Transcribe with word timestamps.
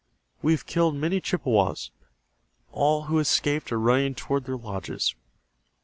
"We 0.41 0.51
have 0.53 0.65
killed 0.65 0.95
many 0.95 1.21
Chippewas. 1.21 1.91
All 2.71 3.03
who 3.03 3.19
escaped 3.19 3.71
are 3.71 3.79
running 3.79 4.15
toward 4.15 4.45
their 4.45 4.57
lodges. 4.57 5.13